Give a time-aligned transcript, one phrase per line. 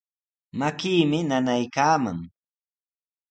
[0.59, 2.19] Makiimi nanaykaaman.